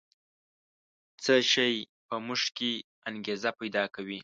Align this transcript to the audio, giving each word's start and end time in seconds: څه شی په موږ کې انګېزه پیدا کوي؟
څه 1.23 1.33
شی 1.51 1.71
په 2.07 2.15
موږ 2.25 2.41
کې 2.57 2.71
انګېزه 3.09 3.49
پیدا 3.59 3.83
کوي؟ 3.95 4.19